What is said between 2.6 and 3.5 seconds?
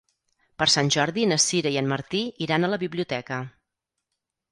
a la biblioteca.